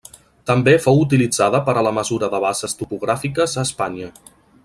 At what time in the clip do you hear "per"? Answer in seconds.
1.67-1.75